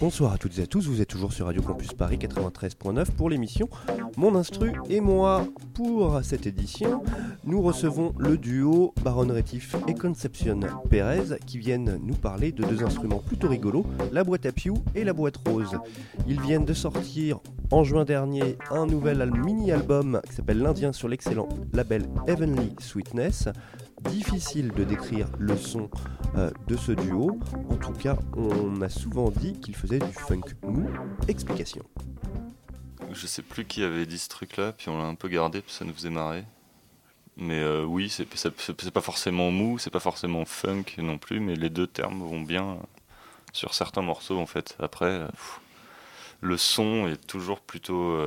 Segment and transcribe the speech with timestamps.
[0.00, 3.28] Bonsoir à toutes et à tous, vous êtes toujours sur Radio Campus Paris 93.9 pour
[3.28, 3.68] l'émission
[4.16, 5.46] Mon Instru et moi.
[5.74, 7.02] Pour cette édition,
[7.44, 12.82] nous recevons le duo Baron Rétif et Conception Pérez qui viennent nous parler de deux
[12.82, 15.76] instruments plutôt rigolos, la boîte à Pew et la boîte rose.
[16.26, 17.38] Ils viennent de sortir
[17.70, 23.48] en juin dernier un nouvel al- mini-album qui s'appelle L'Indien sur l'excellent label Heavenly Sweetness.
[24.00, 25.90] Difficile de décrire le son
[26.34, 27.38] euh, de ce duo.
[27.68, 30.88] En tout cas, on a souvent dit qu'il faisait du funk mou.
[31.28, 31.84] Explication.
[33.12, 35.72] Je sais plus qui avait dit ce truc-là, puis on l'a un peu gardé, puis
[35.72, 36.44] ça nous faisait marrer.
[37.36, 38.26] Mais euh, oui, c'est
[38.90, 42.70] pas forcément mou, c'est pas forcément funk non plus, mais les deux termes vont bien
[42.70, 42.76] euh,
[43.52, 44.76] sur certains morceaux en fait.
[44.78, 45.26] Après,
[46.40, 48.18] le son est toujours plutôt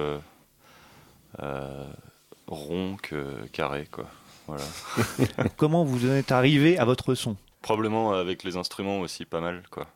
[2.48, 4.10] rond que carré, quoi.
[4.48, 4.64] Voilà.
[5.58, 7.38] Comment vous en êtes arrivé à votre son?
[7.62, 9.88] Probablement avec les instruments aussi pas mal quoi.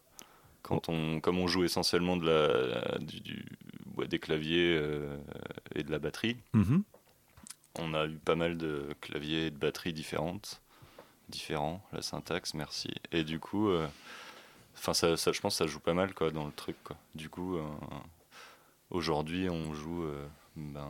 [0.62, 3.46] Quand on, comme on joue essentiellement de la, du, du-
[3.96, 5.18] ouais, des claviers euh,
[5.76, 6.38] et de la batterie,
[7.80, 10.62] on a eu pas mal de claviers et de batteries différentes,
[11.30, 12.90] différents, la syntaxe, merci.
[13.14, 13.88] Et du coup, euh,
[14.78, 16.98] enfin ça, ça, je pense que ça joue pas mal quoi dans le truc quoi.
[17.16, 17.64] Du coup, euh,
[18.90, 20.88] aujourd'hui on joue, euh, ben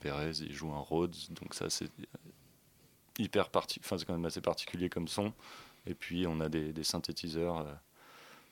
[0.00, 1.90] Perez il joue un Rhodes, donc ça c'est
[3.20, 5.32] hyper enfin c'est quand même assez particulier comme son.
[5.86, 7.72] Et puis on a des, synthétiseurs euh,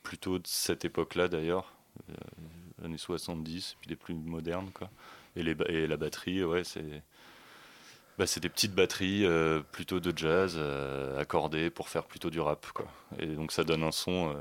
[0.03, 1.75] plutôt de cette époque-là d'ailleurs,
[2.11, 4.91] euh, années 70, puis des plus modernes quoi.
[5.37, 7.03] Et, les, et la batterie, ouais, c'est
[8.19, 10.59] bah, c'est des petites batteries euh, plutôt de jazz
[11.19, 12.87] accordées pour faire plutôt du rap quoi.
[13.19, 14.35] Et donc ça donne un son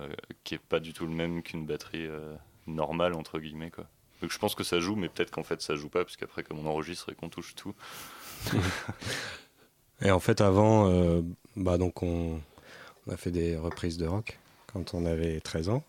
[0.43, 2.07] qui est pas du tout le même qu'une batterie
[2.65, 3.87] normale entre guillemets quoi.
[4.21, 6.43] Donc je pense que ça joue, mais peut-être qu'en fait ça joue pas, parce qu'après
[6.43, 7.75] comme on enregistre et qu'on touche tout,
[10.01, 11.21] Et en fait, avant, euh,
[11.55, 12.39] bah donc on,
[13.09, 14.39] a fait des reprises de rock
[14.71, 15.83] quand on avait 13 ans.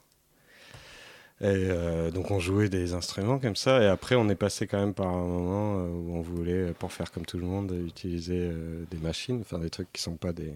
[1.41, 3.83] Et euh, donc on jouait des instruments comme ça.
[3.83, 6.93] Et après, on est passé quand même par un moment euh, où on voulait, pour
[6.93, 8.51] faire comme tout le monde, utiliser
[8.91, 10.55] des machines, enfin des trucs qui sont pas des,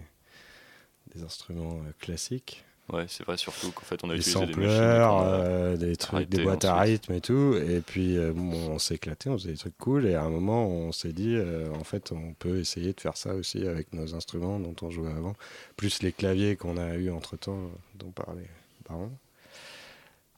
[1.15, 2.65] des instruments classiques.
[2.91, 4.81] Ouais c'est vrai surtout qu'en fait on a Des utilisé des machines.
[5.23, 7.55] euh, des trucs, arrêté des boîtes à rythme et tout.
[7.55, 10.05] Et puis euh, bon, on s'est éclaté, on faisait des trucs cool.
[10.05, 13.17] Et à un moment, on s'est dit, euh, en fait, on peut essayer de faire
[13.17, 15.33] ça aussi avec nos instruments dont on jouait avant,
[15.77, 18.49] plus les claviers qu'on a eu entre temps, dont parlait
[18.89, 19.11] Baron.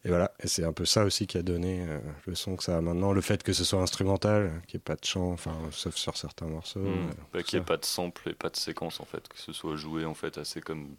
[0.04, 1.84] Et voilà, et c'est un peu ça aussi qui a donné
[2.28, 3.12] le son que ça a maintenant.
[3.12, 6.16] Le fait que ce soit instrumental, qu'il n'y ait pas de chant, enfin, sauf sur
[6.16, 6.80] certains morceaux.
[6.80, 9.38] Euh, Bah, qu'il n'y ait pas de sample et pas de séquence en fait, que
[9.40, 10.96] ce soit joué en fait assez comme,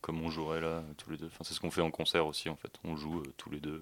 [0.00, 1.26] comme, on jouerait là tous les deux.
[1.26, 2.72] Enfin, c'est ce qu'on fait en concert aussi en fait.
[2.84, 3.80] On joue euh, tous les deux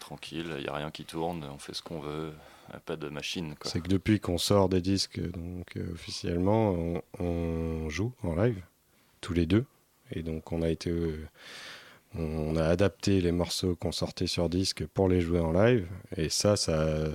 [0.00, 2.32] tranquille, il n'y a rien qui tourne, on fait ce qu'on veut,
[2.86, 3.54] pas de machine.
[3.62, 8.60] C'est que depuis qu'on sort des disques, donc euh, officiellement, on, on joue en live,
[9.20, 9.64] tous les deux.
[10.10, 11.26] Et donc on a été, euh,
[12.14, 15.86] on a adapté les morceaux qu'on sortait sur disque pour les jouer en live.
[16.16, 17.06] Et ça, ça,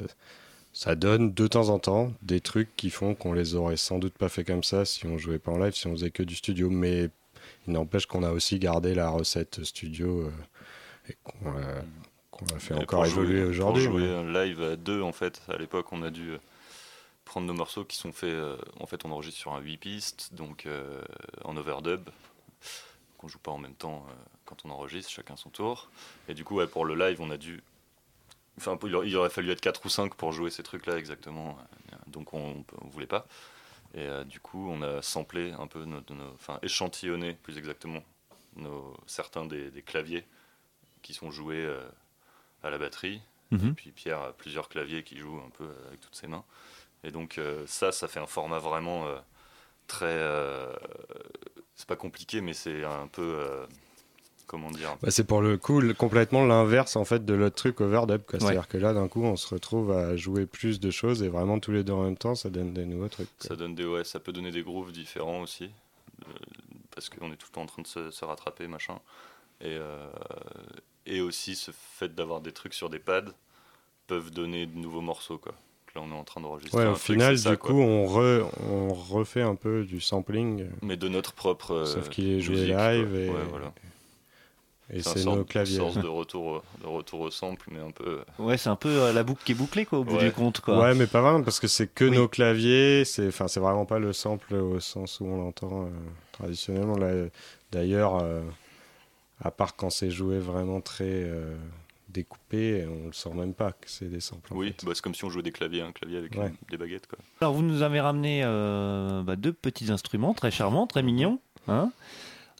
[0.73, 4.13] ça donne de temps en temps des trucs qui font qu'on les aurait sans doute
[4.13, 6.35] pas fait comme ça si on jouait pas en live, si on faisait que du
[6.35, 6.69] studio.
[6.69, 7.09] Mais
[7.67, 10.31] il n'empêche qu'on a aussi gardé la recette studio euh,
[11.09, 11.63] et qu'on a,
[12.31, 13.85] qu'on a fait Et encore évoluer aujourd'hui.
[13.87, 16.37] Pour jouer mais- un live à deux, en fait, à l'époque, on a dû euh,
[17.25, 18.29] prendre nos morceaux qui sont faits.
[18.33, 21.01] euh, en fait, on enregistre sur un 8 pistes, donc euh,
[21.43, 22.09] en overdub.
[23.17, 24.13] Qu'on joue pas en même temps euh,
[24.45, 25.89] quand on enregistre, chacun son tour.
[26.29, 27.63] Et du coup, ouais, pour le live, on a dû.
[28.59, 31.57] Enfin, il aurait- fallu être 4 ou 5 pour jouer ces trucs-là exactement.
[32.07, 33.27] Donc, on, on voulait pas.
[33.93, 38.03] Et euh, du coup, on a samplé un peu, nos, nos- enfin, échantillonné plus exactement,
[38.55, 40.25] nos, certains des, des claviers
[41.01, 41.87] qui sont joués euh,
[42.63, 43.21] à la batterie.
[43.51, 43.69] Mhm.
[43.69, 46.43] Et puis Pierre a plusieurs claviers qui joue un peu avec toutes ses mains.
[47.03, 49.17] Et donc euh, ça, ça fait un format vraiment euh,
[49.87, 50.05] très...
[50.07, 50.73] euh,
[51.75, 53.67] c'est pas compliqué, mais c'est un peu...
[54.47, 57.81] euh, comment dire Bah, c'est pour le coup complètement l'inverse en fait de l'autre truc
[57.81, 58.21] overdub.
[58.33, 58.39] Ouais.
[58.39, 61.59] C'est-à-dire que là d'un coup on se retrouve à jouer plus de choses et vraiment
[61.59, 63.29] tous les deux en même temps ça donne des nouveaux trucs.
[63.39, 63.47] quoi.
[63.49, 65.65] Ça, donne des, ouais, ça peut donner des grooves différents aussi.
[66.27, 66.31] euh,
[66.95, 68.97] parce qu'on est tout le temps en train de se, se rattraper, machin.
[69.61, 70.07] Et, euh,
[71.05, 73.31] et aussi ce fait d'avoir des trucs sur des pads
[74.07, 75.37] peuvent donner de nouveaux morceaux.
[75.37, 75.53] Quoi.
[75.95, 76.79] Là, on est en train d'enregistrer.
[76.79, 77.71] Ouais, un au final ça, du quoi.
[77.71, 80.67] coup on, re- on refait un peu du sampling.
[80.81, 81.71] Mais de notre propre.
[81.71, 82.93] euh, Sauf qu'il est joué musique, quoi.
[82.93, 83.67] live et- Ouais, voilà.
[83.67, 83.87] Et
[84.89, 85.75] C'est un c'est nos claviers.
[85.77, 88.21] sorte de retour, de retour au sample, mais un peu.
[88.39, 90.25] Ouais, c'est un peu euh, la boucle qui est bouclée, quoi, au bout Ouais.
[90.25, 90.79] du compte, quoi.
[90.79, 92.15] Ouais, mais pas vraiment, parce que c'est que Oui.
[92.15, 93.03] nos claviers.
[93.03, 95.89] C'est, enfin, c'est vraiment pas le sample au sens où on l'entend euh,
[96.31, 96.97] traditionnellement.
[96.97, 97.11] Là,
[97.71, 98.41] d'ailleurs, euh,
[99.41, 101.57] à part quand c'est joué vraiment très euh,
[102.07, 104.53] découpé, on le sent même pas que c'est des samples.
[104.53, 106.47] Oui, bah, c'est comme si on jouait des claviers, un clavier avec Ouais.
[106.47, 107.07] une- des baguettes.
[107.07, 107.19] Quoi.
[107.41, 111.39] Alors, vous nous avez ramené euh, bah, deux petits instruments très charmants, très mignons.
[111.67, 111.91] hein.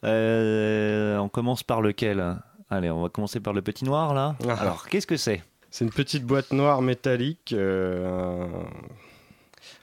[0.03, 2.37] Euh, on commence par lequel?
[2.69, 4.35] Allez, on va commencer par le petit noir, là.
[4.47, 4.55] Ah.
[4.55, 5.43] Alors, qu'est-ce que c'est?
[5.71, 8.65] C'est une petite boîte noire métallique, euh, un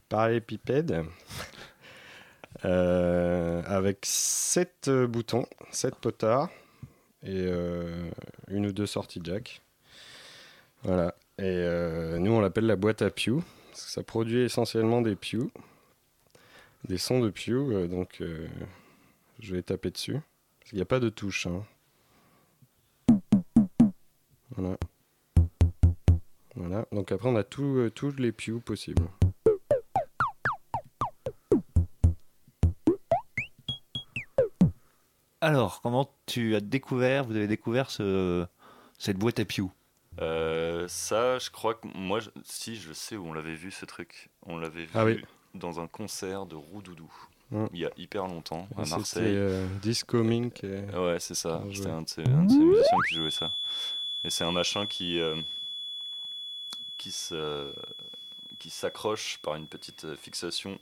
[0.08, 1.05] parallélépipède,
[2.64, 6.49] euh, avec 7 boutons, 7 potards
[7.22, 8.11] et euh,
[8.49, 9.62] une ou deux sorties jack.
[10.82, 11.14] Voilà.
[11.38, 15.16] Et euh, nous, on l'appelle la boîte à Pew, parce que ça produit essentiellement des
[15.16, 15.50] Pew,
[16.87, 18.46] des sons de Pew, euh, donc euh,
[19.44, 20.19] je vais taper dessus.
[20.61, 21.46] Parce qu'il n'y a pas de touche.
[21.46, 21.62] hein.
[24.56, 24.76] Voilà.
[26.56, 29.06] Voilà, donc après on a tout, euh, tous les pews possibles.
[35.41, 38.47] Alors, comment tu as découvert, vous avez découvert ce,
[38.99, 39.69] cette boîte à Pew
[40.20, 43.85] Euh, ça, je crois que moi, je- si je sais où on l'avait vu ce
[43.85, 44.31] truc.
[44.47, 45.23] On l'avait vu Ah oui.
[45.55, 47.12] dans un concert de Roudoudou.
[47.54, 47.66] Mm.
[47.72, 49.36] Il y a hyper longtemps à C'était Marseille.
[49.36, 50.60] euh, Disco Mink.
[50.62, 51.62] Ouais, c'est ça.
[51.72, 53.52] C'était un de, ces, musiciens qui jouait ça.
[54.24, 55.40] Et c'est un machin qui, euh,
[56.98, 57.72] qui se,
[58.58, 60.78] qui s'accroche par une petite fixation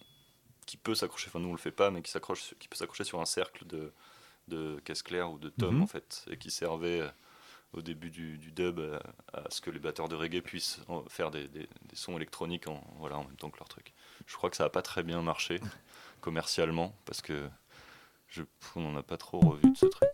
[0.67, 1.29] qui peut s'accrocher.
[1.29, 3.67] Enfin, nous on le fait pas, mais qui s'accroche, qui peut s'accrocher sur un cercle
[3.67, 3.93] de,
[4.49, 5.83] de caisse claire ou de tom Mhm.
[5.83, 7.03] en fait, et qui servait
[7.73, 8.99] au début du, du dub euh,
[9.33, 12.69] à ce que les batteurs de reggae puissent en- faire des, des- des sons électroniques
[12.69, 13.93] en, voilà, en même temps que leur truc.
[14.27, 15.61] Je crois que ça a pas très bien marché
[16.21, 17.49] commercialement parce que
[18.29, 18.43] je,
[18.77, 20.09] on n'en a pas trop revu de ce truc.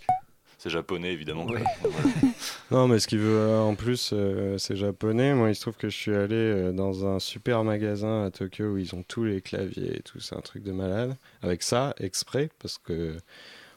[0.60, 1.46] C'est japonais évidemment.
[1.46, 1.56] quoi.
[1.56, 1.64] Ouais.
[1.82, 2.08] Voilà.
[2.70, 5.32] Non, mais ce qui veut euh, en plus, euh, c'est japonais.
[5.34, 8.72] Moi, il se trouve que je suis allé euh, dans un super magasin à Tokyo
[8.74, 10.20] où ils ont tous les claviers et tout.
[10.20, 11.16] C'est un truc de malade.
[11.42, 13.16] Avec ça, exprès, parce que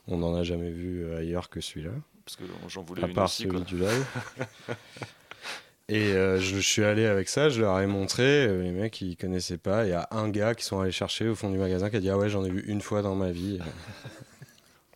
[0.07, 1.91] on n'en a jamais vu euh, ailleurs que celui-là.
[2.37, 3.43] Parce que j'en voulais à une part aussi.
[3.43, 4.05] celui du live.
[5.89, 9.01] Et euh, je, je suis allé avec ça, je leur ai montré, euh, les mecs
[9.01, 9.85] ils connaissaient pas.
[9.85, 11.99] Il y a un gars qui sont allés chercher au fond du magasin qui a
[11.99, 13.59] dit Ah ouais, j'en ai vu une fois dans ma vie.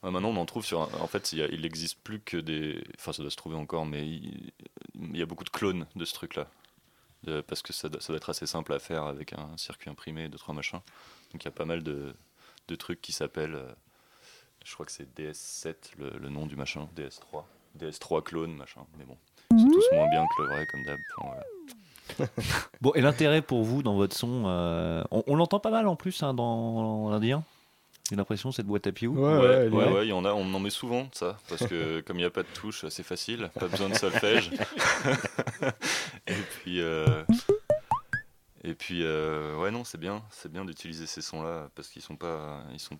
[0.04, 0.82] Ouais, maintenant, on en trouve sur.
[1.02, 2.80] En fait, il n'existe plus que des.
[3.00, 4.52] Enfin, ça doit se trouver encore, mais il,
[4.94, 6.48] il y a beaucoup de clones de ce truc-là.
[7.24, 9.90] De- Parce que ça doit, ça doit être assez simple à faire avec un circuit
[9.90, 10.80] imprimé, deux, trois machins.
[11.34, 12.14] Donc, il y a pas mal de,
[12.68, 13.60] de trucs qui s'appellent.
[14.66, 16.90] Je crois que c'est DS7, le, le nom du machin.
[16.98, 17.44] DS3.
[17.80, 18.82] DS3 clone, machin.
[18.98, 19.16] Mais bon,
[19.58, 21.00] sont tous moins bien que le vrai, comme d'hab.
[21.18, 22.30] Enfin, voilà.
[22.82, 25.96] Bon, et l'intérêt pour vous dans votre son, euh, on, on l'entend pas mal en
[25.96, 27.44] plus hein, dans l'Indien
[28.10, 29.08] J'ai l'impression, cette boîte à Pew.
[29.08, 32.18] Ouais, Ouais, ouais, il y en a, on en met souvent ça, parce que comme
[32.18, 34.52] il n'y a pas de touche, c'est facile, pas besoin de solfège.
[36.28, 37.24] et puis, euh,
[38.64, 42.16] et puis, euh, ouais, non, c'est bien, c'est bien d'utiliser ces sons-là, parce qu'ils sont
[42.16, 42.98] pas, ils sont,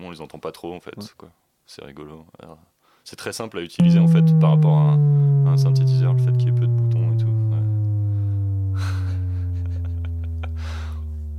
[0.00, 1.28] moi, on les entend pas trop en fait, Ouais.
[1.66, 2.26] C'est rigolo.
[2.38, 2.58] Alors,
[3.04, 6.22] C'est très simple à utiliser en fait par rapport à un, à un synthétiseur, le
[6.22, 7.26] fait qu'il y ait peu de boutons et tout.
[7.26, 8.76] ouais.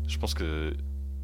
[0.07, 0.73] Je pense que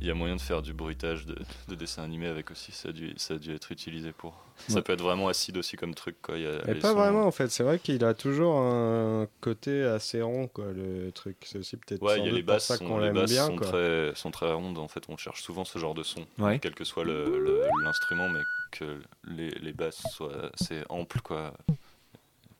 [0.03, 1.35] il y a moyen de faire du bruitage de,
[1.69, 2.73] de dessin animé avec aussi.
[2.73, 4.35] Ça a dû, ça a dû être utilisé pour.
[4.67, 6.21] Ça peut être vraiment acide aussi comme truc.
[6.21, 6.37] Quoi.
[6.37, 9.27] Il y a Mais pas sons- vraiment en fait, c'est vrai qu'il a toujours un
[9.41, 11.37] côté assez rond quoi, le truc.
[11.43, 13.15] C'est aussi peut-être Ouais, sans il y a les pour basses, ça qu'on les l'aime
[13.15, 13.67] basses bien sont, quoi.
[13.67, 14.77] très, sont très rondes.
[14.77, 16.59] En fait, on cherche souvent ce genre de son, Ouais.
[16.59, 18.41] quel que soit l'instrument, mais
[18.71, 21.53] que les, les basses soient assez amples, quoi.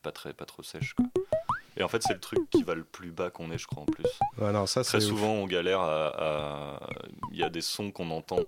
[0.02, 0.94] Pas, très, pas trop sèches.
[0.94, 1.06] Quoi.
[1.76, 3.82] Et en fait, c'est le truc qui va le plus bas qu'on ait, je crois,
[3.82, 4.04] en plus.
[4.38, 5.08] Ouais, non, ça Très ouf.
[5.10, 6.06] souvent, on galère à.
[6.76, 6.80] à-
[7.32, 8.38] Il y a des sons qu'on entend,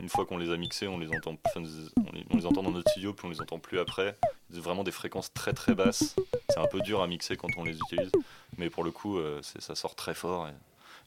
[0.00, 1.60] une fois qu'on les a mixés, on les entend, enfin,
[1.96, 4.16] on les, on les entend dans notre studio, puis on les entend plus après.
[4.52, 6.14] C'est vraiment des fréquences très très basses.
[6.50, 8.12] C'est un peu dur à mixer quand on les utilise,
[8.56, 10.52] mais pour le coup, euh, ça sort très fort et,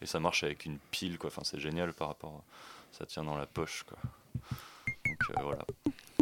[0.02, 1.30] et ça marche avec une pile, quoi.
[1.30, 2.44] Enfin, c'est génial par rapport.
[2.92, 3.98] Ça tient dans la poche, quoi.
[5.06, 5.66] Donc euh, voilà.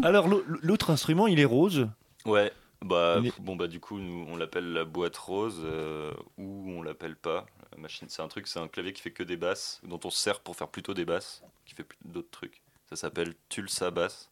[0.04, 1.90] Alors, l'au- l'autre instrument, il est rose.
[2.26, 2.52] Ouais.
[2.82, 6.82] Bah, est- bon, bah, du coup, nous, on l'appelle la boîte rose euh, ou on
[6.84, 7.46] l'appelle pas.
[7.72, 10.10] La machine, c'est un truc, c'est un clavier qui fait que des basses, dont on
[10.10, 12.62] se sert pour faire plutôt des basses, qui fait d'autres trucs.
[12.90, 14.30] Ça s'appelle Tulsa Bass.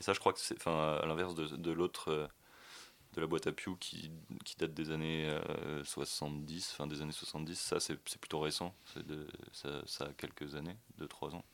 [0.00, 2.26] Et ça, je crois que c'est, enfin, à l'inverse de, de l'autre, euh,
[3.14, 4.10] de la boîte à Pew qui,
[4.44, 8.74] qui date des années euh, 70, fin des années 70, ça, c'est, plutôt récent.
[8.94, 11.44] C'est de, ça, ça a quelques années, 2-3 ans.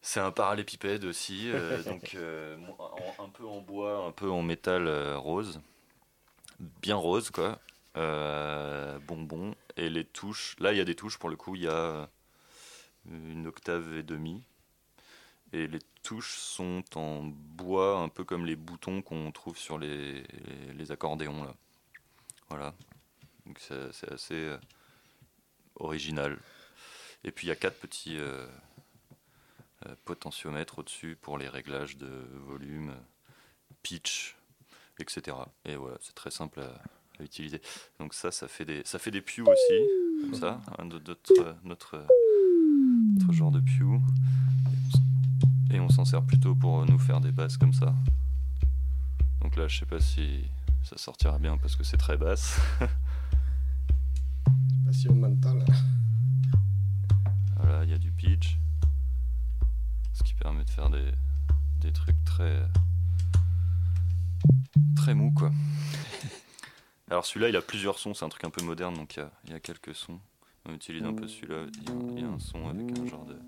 [0.00, 4.42] C'est un parallépipède aussi, euh, donc euh, en- un peu en bois, un peu en
[4.42, 5.60] métal euh, rose,
[6.60, 7.58] bien rose quoi,
[7.94, 9.54] bonbon.
[9.76, 12.08] Et les touches, là il y a des touches pour le coup, il y a
[13.10, 14.42] une octave et demi.
[15.52, 20.22] Et les touches sont en bois, un peu comme les boutons qu'on trouve sur les,
[20.74, 21.42] les, accordéons.
[21.42, 21.54] Là.
[22.50, 22.74] Voilà.
[23.46, 24.50] Donc c'est assez
[25.76, 26.38] original.
[27.24, 28.18] Et puis il y a quatre petits
[29.86, 32.94] euh, potentiomètres au-dessus pour les réglages de volume,
[33.82, 34.36] pitch,
[34.98, 35.36] etc.
[35.64, 37.60] Et voilà, c'est très simple à, utiliser.
[37.98, 42.04] Donc ça, ça fait des, ça fait des pews aussi, comme ça, un notre, notre,
[43.32, 44.00] genre de pew.
[45.72, 47.94] Et on s'en sert plutôt pour nous faire des basses comme ça.
[49.40, 50.44] Donc là, je sais pas si
[50.82, 52.60] ça sortira bien parce que c'est très basse.
[55.10, 55.64] mental.
[57.56, 58.58] Voilà, il y a du pitch.
[60.54, 61.12] De faire des,
[61.80, 62.62] des trucs très.
[64.96, 65.50] très mou quoi.
[67.10, 69.22] Alors celui-là, il a plusieurs sons, c'est un truc un peu moderne, donc il y
[69.22, 70.18] a, il y a quelques sons.
[70.64, 71.66] On utilise un peu celui-là,
[72.14, 73.38] il y, a un son avec un genre de.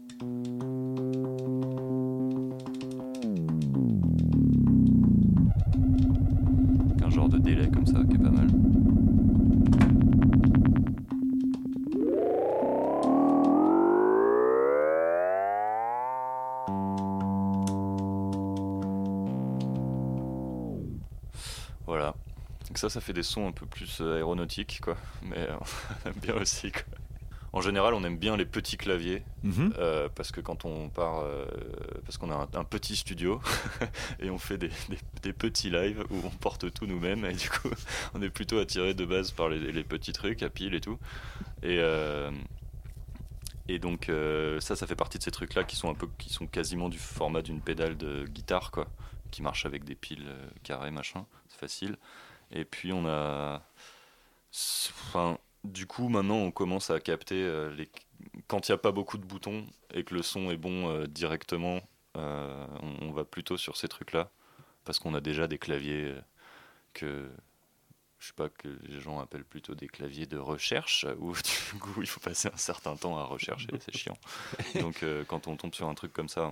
[7.02, 8.39] un genre de délai comme ça qui est pas mal.
[22.80, 24.96] Ça, ça fait des sons un peu plus euh, aéronautiques, quoi.
[25.22, 25.56] Mais euh,
[26.04, 26.82] on aime bien aussi, quoi.
[27.52, 29.74] En général, on aime bien les petits claviers mhm.
[29.76, 31.24] euh, parce que quand on part,
[32.04, 33.40] parce qu'on a un, petit studio
[34.20, 37.68] et on fait des, petits lives où on porte tout nous-mêmes et du coup,
[38.14, 40.96] on est plutôt attiré de base par les, petits trucs à pile et tout.
[41.64, 41.80] Et
[43.66, 44.08] et donc
[44.60, 46.98] ça, ça fait partie de ces trucs-là qui sont un peu, qui sont quasiment du
[46.98, 48.86] format d'une pédale de guitare, quoi,
[49.32, 50.32] qui marche avec des piles
[50.62, 51.26] carrées, machin.
[51.48, 51.96] C'est facile.
[52.52, 53.62] Et puis on a.
[54.52, 57.88] Enfin, du coup, maintenant, on commence à capter euh, les...
[58.48, 61.06] quand il n'y a pas beaucoup de boutons et que le son est bon euh,
[61.06, 61.80] directement.
[62.16, 62.66] Euh,
[63.02, 64.30] on, va plutôt sur ces trucs-là
[64.84, 66.12] parce qu'on a déjà des claviers
[66.92, 67.30] que
[68.18, 72.02] je sais pas que les gens appellent plutôt des claviers de recherche où du coup
[72.02, 74.18] il faut passer un certain temps à rechercher, c'est chiant.
[74.80, 76.50] Donc quand on tombe sur un truc comme ça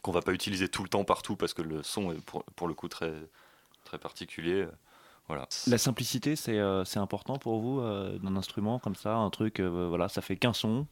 [0.00, 2.66] qu'on va pas utiliser tout le temps partout parce que le son est pour, pour
[2.66, 3.12] le coup très
[3.84, 4.66] très particulier
[5.66, 9.86] la simplicité, c'est euh, important pour vous euh, d'un instrument comme ça, un truc, euh,
[9.88, 10.86] voilà, ça fait qu'un son,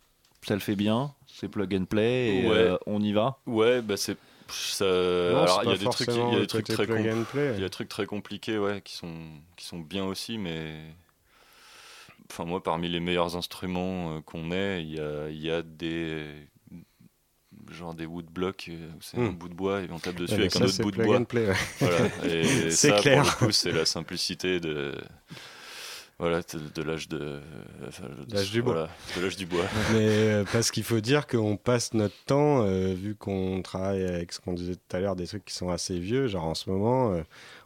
[0.47, 3.39] ça le fait bien, c'est plug and play et on y va.
[3.47, 4.17] Ouais, bah c'est
[4.49, 4.85] ça.
[4.85, 7.59] alors il y a des trucs, il y a des trucs très il y a
[7.59, 9.15] des trucs très compliqués, ouais, qui sont
[9.57, 10.81] qui sont bien aussi, mais
[12.31, 16.49] enfin moi parmi les meilleurs instruments qu'on ait, il y a, y a des
[17.73, 19.37] genre des woodblocks, euh, c'est un hmm.
[19.37, 21.21] bout de bois et on tape dessus avec un autre bout de bois.
[21.79, 22.25] voilà.
[22.25, 23.23] Et ça, clair.
[23.23, 24.95] pour le coup, c'est la simplicité de
[26.19, 26.41] voilà,
[26.75, 27.41] de, l'âge de,
[28.33, 28.89] l'âge du bois.
[29.17, 29.65] de l'âge du bois.
[29.93, 34.33] Mais euh, parce qu'il faut dire qu'on passe notre temps, euh, vu qu'on travaille avec
[34.33, 36.71] ce qu'on disait tout à l'heure, des trucs qui sont assez vieux, genre en ce
[36.71, 37.15] moment,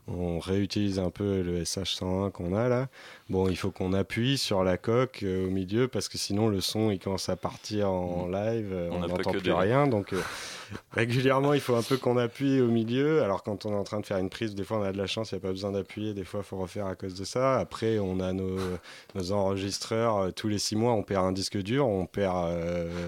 [0.09, 2.89] on réutilise un peu le SH101 qu'on a là.
[3.33, 6.61] Bon, il faut qu'on appuie sur la coque euh, au milieu parce que sinon le
[6.61, 8.33] son il commence à partir en mm.
[8.33, 9.87] live, euh, on n'entend plus rien.
[9.87, 10.21] Donc euh,
[10.93, 13.23] régulièrement il faut un peu qu'on appuie au milieu.
[13.23, 14.99] Alors quand on est en train de faire une prise, des fois on a de
[14.99, 17.15] la chance, il n'y a pas besoin d'appuyer, des fois il faut refaire à cause
[17.15, 17.59] de ça.
[17.59, 18.59] Après on a nos,
[19.15, 22.37] nos enregistreurs, tous les six mois on perd un disque dur, on perd...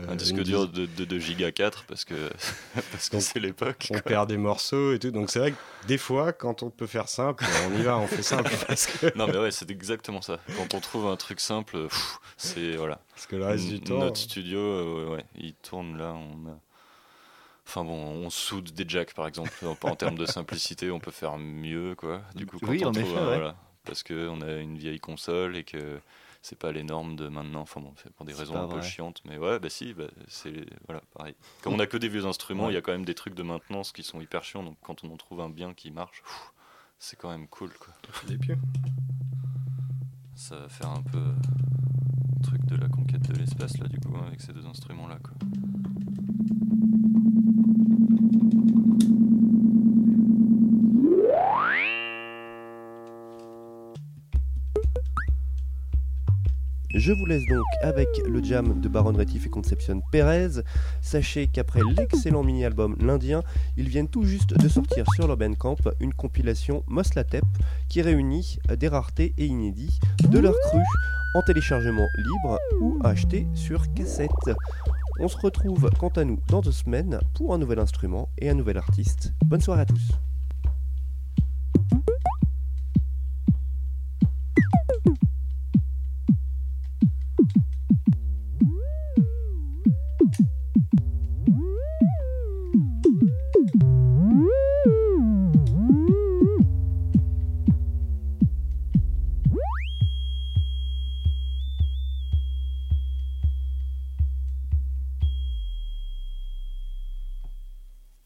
[0.08, 2.14] un disque dur de, de, 2 Giga 4 parce que
[2.92, 3.88] parce que c'est l'époque.
[3.94, 5.10] On perd des morceaux et tout.
[5.10, 8.06] Donc c'est vrai que des fois quand on peut faire simple, on y va, on
[8.06, 8.50] fait simple.
[8.66, 9.16] Parce que...
[9.16, 10.38] Non mais ouais c'est exactement ça.
[10.56, 11.88] Quand on trouve un truc simple,
[12.36, 13.00] c'est voilà.
[13.14, 13.98] Parce que le reste du temps.
[13.98, 16.12] Notre studio, euh, ouais, il tourne là.
[16.12, 16.58] On a...
[17.66, 19.52] Enfin bon, on soude des jacks par exemple.
[19.82, 22.22] en termes de simplicité, on peut faire mieux quoi.
[22.34, 26.00] Du coup, quand on trouve, voilà, parce que on a une vieille console et que
[26.44, 27.62] c'est pas les normes de maintenant.
[27.62, 30.66] Enfin bon, c'est pour des raisons un peu chiantes, mais ouais, bah si, bah, c'est
[30.86, 31.34] voilà, pareil.
[31.62, 33.42] Comme on a que des vieux instruments, il y a quand même des trucs de
[33.42, 34.62] maintenance qui sont hyper chiants.
[34.62, 36.22] Donc quand on en trouve un bien qui marche,
[37.06, 37.92] c'est quand même cool quoi.
[38.26, 38.56] Des pieux
[40.34, 41.34] ça va faire un peu euh,
[42.42, 45.34] truc de la conquête de l'espace là du coup avec ces deux instruments là quoi.
[56.94, 60.62] Je vous laisse donc avec le jam de Baron Rétif et Conception Pérez.
[61.02, 63.42] Sachez qu'après l'excellent mini-album L'Indien,
[63.76, 67.44] ils viennent tout juste de sortir sur leur Camp une compilation Moslatep
[67.88, 69.98] qui réunit des raretés et inédits
[70.28, 70.82] de leur cru
[71.34, 74.30] en téléchargement libre ou acheté sur cassette.
[75.18, 78.54] On se retrouve quant à nous dans deux semaines pour un nouvel instrument et un
[78.54, 79.32] nouvel artiste.
[79.44, 80.12] Bonne soirée à tous.